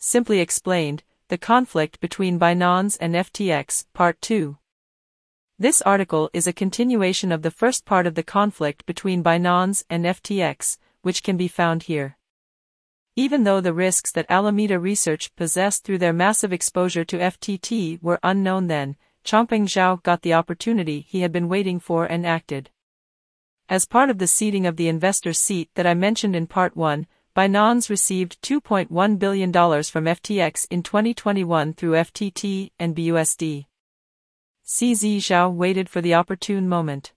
Simply 0.00 0.38
explained, 0.38 1.02
the 1.26 1.36
conflict 1.36 1.98
between 1.98 2.38
Binance 2.38 2.96
and 3.00 3.16
FTX, 3.16 3.84
Part 3.92 4.20
2. 4.20 4.56
This 5.58 5.82
article 5.82 6.30
is 6.32 6.46
a 6.46 6.52
continuation 6.52 7.32
of 7.32 7.42
the 7.42 7.50
first 7.50 7.84
part 7.84 8.06
of 8.06 8.14
the 8.14 8.22
conflict 8.22 8.86
between 8.86 9.24
Binance 9.24 9.82
and 9.90 10.04
FTX, 10.04 10.78
which 11.02 11.24
can 11.24 11.36
be 11.36 11.48
found 11.48 11.82
here. 11.82 12.16
Even 13.16 13.42
though 13.42 13.60
the 13.60 13.74
risks 13.74 14.12
that 14.12 14.30
Alameda 14.30 14.78
Research 14.78 15.34
possessed 15.34 15.82
through 15.82 15.98
their 15.98 16.12
massive 16.12 16.52
exposure 16.52 17.04
to 17.04 17.18
FTT 17.18 18.00
were 18.00 18.20
unknown 18.22 18.68
then, 18.68 18.96
Changpeng 19.24 19.64
Zhao 19.64 20.00
got 20.04 20.22
the 20.22 20.32
opportunity 20.32 21.00
he 21.08 21.22
had 21.22 21.32
been 21.32 21.48
waiting 21.48 21.80
for 21.80 22.06
and 22.06 22.24
acted. 22.24 22.70
As 23.68 23.84
part 23.84 24.10
of 24.10 24.18
the 24.18 24.28
seeding 24.28 24.64
of 24.64 24.76
the 24.76 24.86
investor 24.86 25.32
seat 25.32 25.70
that 25.74 25.88
I 25.88 25.94
mentioned 25.94 26.36
in 26.36 26.46
Part 26.46 26.76
1, 26.76 27.08
Binance 27.38 27.88
received 27.88 28.42
$2.1 28.42 29.16
billion 29.16 29.52
from 29.52 30.06
FTX 30.06 30.66
in 30.72 30.82
2021 30.82 31.72
through 31.72 31.92
FTT 31.92 32.72
and 32.80 32.96
BUSD. 32.96 33.66
CZ 34.66 35.18
Zhao 35.18 35.54
waited 35.54 35.88
for 35.88 36.00
the 36.00 36.14
opportune 36.14 36.68
moment. 36.68 37.12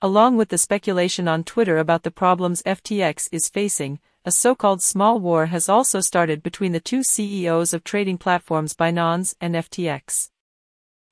Along 0.00 0.38
with 0.38 0.48
the 0.48 0.56
speculation 0.56 1.28
on 1.28 1.44
Twitter 1.44 1.76
about 1.76 2.04
the 2.04 2.10
problems 2.10 2.62
FTX 2.62 3.28
is 3.30 3.50
facing, 3.50 4.00
a 4.24 4.30
so-called 4.30 4.80
small 4.80 5.20
war 5.20 5.44
has 5.44 5.68
also 5.68 6.00
started 6.00 6.42
between 6.42 6.72
the 6.72 6.80
two 6.80 7.02
CEOs 7.02 7.74
of 7.74 7.84
trading 7.84 8.16
platforms 8.16 8.72
Binance 8.72 9.34
and 9.42 9.54
FTX. 9.54 10.30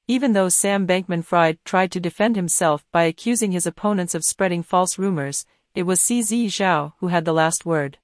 Even 0.09 0.33
though 0.33 0.49
Sam 0.49 0.87
Bankman-Fried 0.87 1.59
tried 1.67 1.93
to 1.93 2.01
defend 2.01 2.35
himself 2.35 2.83
by 2.91 3.03
accusing 3.03 3.53
his 3.53 3.67
opponents 3.67 4.15
of 4.15 4.25
spreading 4.25 4.63
false 4.63 4.99
rumors, 4.99 5.45
it 5.75 5.83
was 5.83 6.01
CZ 6.01 6.47
Zhao 6.47 6.95
who 7.01 7.09
had 7.09 7.27
the 7.27 7.35
last 7.35 7.67
word. 7.67 7.99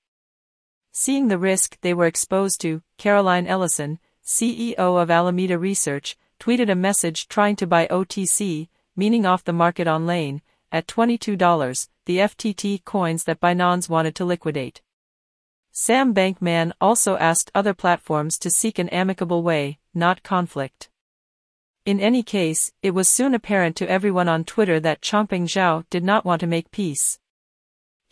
Seeing 0.95 1.28
the 1.28 1.38
risk 1.38 1.78
they 1.80 1.95
were 1.95 2.06
exposed 2.06 2.60
to, 2.60 2.82
Caroline 2.98 3.46
Ellison, 3.46 3.98
CEO 4.23 4.77
of 4.77 5.10
Alameda 5.10 5.59
Research, 5.59 6.18
tweeted 6.38 6.71
a 6.71 6.74
message 6.74 7.29
trying 7.29 7.57
to 7.57 7.66
buy 7.66 7.87
OTC, 7.87 8.68
meaning 8.95 9.24
off 9.24 9.43
the 9.43 9.54
market 9.54 9.88
on 9.88 10.07
lane, 10.07 10.43
at 10.71 10.87
$22, 10.87 11.88
the 12.04 12.18
FTT 12.18 12.84
coins 12.84 13.24
that 13.24 13.40
Binance 13.40 13.88
wanted 13.88 14.15
to 14.16 14.26
liquidate. 14.26 14.82
Sam 15.71 16.12
Bankman 16.12 16.73
also 16.79 17.16
asked 17.16 17.51
other 17.54 17.73
platforms 17.73 18.38
to 18.38 18.51
seek 18.51 18.79
an 18.79 18.90
amicable 18.90 19.43
way, 19.43 19.79
not 19.95 20.23
conflict. 20.23 20.90
In 21.87 22.01
any 22.01 22.23
case, 22.23 22.71
it 22.82 22.90
was 22.90 23.09
soon 23.09 23.34
apparent 23.34 23.77
to 23.77 23.88
everyone 23.88 24.29
on 24.29 24.45
Twitter 24.45 24.79
that 24.80 25.01
Changpeng 25.01 25.45
Zhao 25.45 25.84
did 25.88 26.04
not 26.04 26.27
want 26.27 26.40
to 26.40 26.46
make 26.46 26.71
peace. 26.71 27.18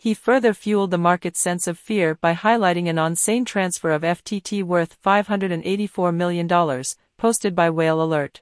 He 0.01 0.15
further 0.15 0.55
fueled 0.55 0.89
the 0.89 0.97
market's 0.97 1.39
sense 1.39 1.67
of 1.67 1.77
fear 1.77 2.15
by 2.15 2.33
highlighting 2.33 2.89
an 2.89 2.97
on-chain 2.97 3.45
transfer 3.45 3.91
of 3.91 4.01
FTT 4.01 4.63
worth 4.63 4.99
$584 4.99 6.11
million, 6.11 6.83
posted 7.19 7.53
by 7.53 7.69
Whale 7.69 8.01
Alert. 8.01 8.41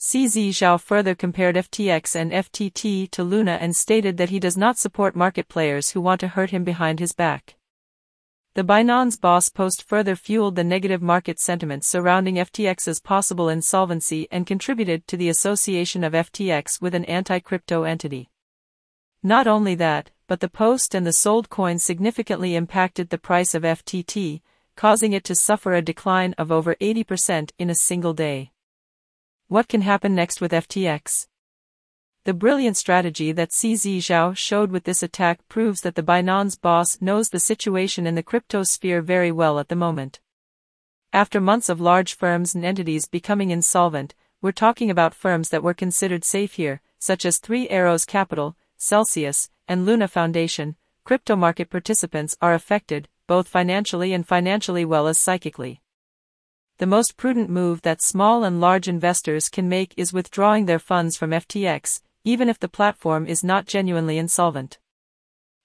CZ 0.00 0.48
Zhao 0.48 0.80
further 0.80 1.14
compared 1.14 1.54
FTX 1.54 2.16
and 2.16 2.32
FTT 2.32 3.08
to 3.12 3.22
Luna 3.22 3.58
and 3.60 3.76
stated 3.76 4.16
that 4.16 4.30
he 4.30 4.40
does 4.40 4.56
not 4.56 4.76
support 4.76 5.14
market 5.14 5.46
players 5.46 5.90
who 5.90 6.00
want 6.00 6.18
to 6.18 6.26
hurt 6.26 6.50
him 6.50 6.64
behind 6.64 6.98
his 6.98 7.12
back. 7.12 7.54
The 8.54 8.64
Binance 8.64 9.20
boss 9.20 9.48
post 9.48 9.84
further 9.84 10.16
fueled 10.16 10.56
the 10.56 10.64
negative 10.64 11.00
market 11.00 11.38
sentiment 11.38 11.84
surrounding 11.84 12.34
FTX's 12.38 12.98
possible 12.98 13.48
insolvency 13.48 14.26
and 14.32 14.48
contributed 14.48 15.06
to 15.06 15.16
the 15.16 15.28
association 15.28 16.02
of 16.02 16.12
FTX 16.12 16.82
with 16.82 16.96
an 16.96 17.04
anti-crypto 17.04 17.84
entity. 17.84 18.30
Not 19.22 19.46
only 19.46 19.76
that, 19.76 20.10
but 20.26 20.40
the 20.40 20.48
post 20.48 20.94
and 20.94 21.06
the 21.06 21.12
sold 21.12 21.48
coins 21.48 21.84
significantly 21.84 22.56
impacted 22.56 23.10
the 23.10 23.18
price 23.18 23.54
of 23.54 23.62
FTT, 23.62 24.40
causing 24.74 25.12
it 25.12 25.24
to 25.24 25.34
suffer 25.34 25.74
a 25.74 25.82
decline 25.82 26.34
of 26.36 26.52
over 26.52 26.74
80% 26.76 27.50
in 27.58 27.70
a 27.70 27.74
single 27.74 28.12
day. 28.12 28.52
What 29.48 29.68
can 29.68 29.82
happen 29.82 30.14
next 30.14 30.40
with 30.40 30.52
FTX? 30.52 31.28
The 32.24 32.34
brilliant 32.34 32.76
strategy 32.76 33.30
that 33.30 33.50
CZ 33.50 33.98
Zhao 33.98 34.36
showed 34.36 34.72
with 34.72 34.82
this 34.82 35.02
attack 35.02 35.46
proves 35.48 35.82
that 35.82 35.94
the 35.94 36.02
Binance 36.02 36.60
boss 36.60 37.00
knows 37.00 37.28
the 37.28 37.38
situation 37.38 38.04
in 38.04 38.16
the 38.16 38.22
crypto 38.24 38.64
sphere 38.64 39.00
very 39.00 39.30
well 39.30 39.60
at 39.60 39.68
the 39.68 39.76
moment. 39.76 40.18
After 41.12 41.40
months 41.40 41.68
of 41.68 41.80
large 41.80 42.16
firms 42.16 42.54
and 42.54 42.64
entities 42.64 43.06
becoming 43.06 43.52
insolvent, 43.52 44.16
we're 44.42 44.50
talking 44.50 44.90
about 44.90 45.14
firms 45.14 45.50
that 45.50 45.62
were 45.62 45.72
considered 45.72 46.24
safe 46.24 46.54
here, 46.54 46.80
such 46.98 47.24
as 47.24 47.38
Three 47.38 47.68
Arrows 47.68 48.04
Capital, 48.04 48.56
Celsius, 48.76 49.48
and 49.68 49.86
Luna 49.86 50.08
Foundation. 50.08 50.76
Crypto 51.04 51.36
market 51.36 51.70
participants 51.70 52.36
are 52.40 52.54
affected, 52.54 53.08
both 53.26 53.48
financially 53.48 54.12
and 54.12 54.26
financially 54.26 54.84
well 54.84 55.06
as 55.06 55.18
psychically. 55.18 55.80
The 56.78 56.86
most 56.86 57.16
prudent 57.16 57.48
move 57.48 57.82
that 57.82 58.02
small 58.02 58.44
and 58.44 58.60
large 58.60 58.86
investors 58.86 59.48
can 59.48 59.68
make 59.68 59.94
is 59.96 60.12
withdrawing 60.12 60.66
their 60.66 60.78
funds 60.78 61.16
from 61.16 61.30
FTX, 61.30 62.02
even 62.24 62.48
if 62.48 62.58
the 62.58 62.68
platform 62.68 63.26
is 63.26 63.42
not 63.42 63.66
genuinely 63.66 64.18
insolvent. 64.18 64.78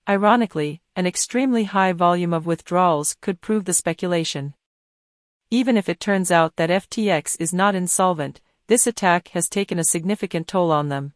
Ironically, 0.07 0.81
an 0.95 1.05
extremely 1.05 1.65
high 1.65 1.91
volume 1.91 2.33
of 2.33 2.45
withdrawals 2.45 3.15
could 3.21 3.41
prove 3.41 3.65
the 3.65 3.73
speculation. 3.73 4.53
Even 5.49 5.75
if 5.75 5.89
it 5.89 5.99
turns 5.99 6.31
out 6.31 6.55
that 6.55 6.69
FTX 6.69 7.35
is 7.39 7.53
not 7.53 7.75
insolvent, 7.75 8.39
this 8.67 8.87
attack 8.87 9.27
has 9.29 9.49
taken 9.49 9.79
a 9.79 9.83
significant 9.83 10.47
toll 10.47 10.71
on 10.71 10.87
them. 10.87 11.13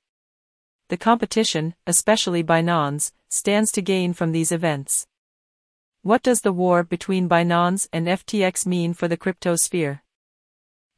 The 0.90 0.97
competition, 0.97 1.73
especially 1.88 2.44
by 2.44 2.62
Binance, 2.62 3.12
stands 3.28 3.72
to 3.72 3.81
gain 3.81 4.13
from 4.13 4.31
these 4.31 4.51
events. 4.51 5.07
What 6.03 6.22
does 6.22 6.41
the 6.41 6.53
war 6.53 6.84
between 6.84 7.28
Binance 7.28 7.88
and 7.91 8.06
FTX 8.06 8.68
mean 8.68 8.94
for 8.94 9.07
the 9.07 9.18
crypto 9.18 9.56
sphere? 9.56 10.03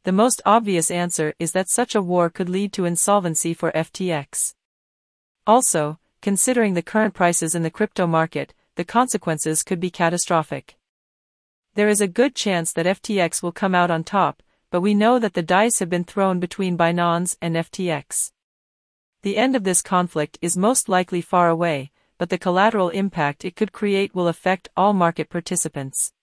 The 0.04 0.12
most 0.12 0.42
obvious 0.46 0.92
answer 0.92 1.34
is 1.40 1.54
that 1.54 1.70
such 1.70 1.96
a 1.96 2.02
war 2.02 2.30
could 2.30 2.50
lead 2.50 2.74
to 2.74 2.84
insolvency 2.84 3.54
for 3.54 3.72
FTX. 3.72 4.56
Also, 5.46 6.00
considering 6.22 6.74
the 6.74 6.82
current 6.82 7.14
prices 7.14 7.56
in 7.56 7.64
the 7.64 7.72
crypto 7.72 8.06
market, 8.06 8.54
the 8.76 8.84
consequences 8.84 9.64
could 9.64 9.80
be 9.80 9.90
catastrophic. 9.90 10.76
There 11.76 11.88
is 11.88 12.02
a 12.02 12.10
good 12.10 12.36
chance 12.36 12.74
that 12.74 12.86
FTX 12.86 13.42
will 13.42 13.54
come 13.54 13.74
out 13.74 13.90
on 13.90 14.04
top, 14.04 14.44
but 14.70 14.82
we 14.82 14.94
know 14.94 15.18
that 15.18 15.34
the 15.34 15.42
dice 15.42 15.80
have 15.80 15.90
been 15.90 16.04
thrown 16.04 16.42
between 16.42 16.78
Binance 16.78 17.38
and 17.42 17.56
FTX. 17.56 18.32
The 19.28 19.36
end 19.36 19.58
of 19.58 19.66
this 19.66 19.82
conflict 19.82 20.38
is 20.42 20.56
most 20.56 20.88
likely 20.88 21.20
far 21.20 21.50
away, 21.50 21.92
but 22.18 22.30
the 22.30 22.38
collateral 22.38 22.88
impact 22.88 23.44
it 23.44 23.58
could 23.58 23.74
create 23.74 24.16
will 24.16 24.30
affect 24.30 24.70
all 24.78 24.94
market 24.94 25.30
participants. 25.30 26.14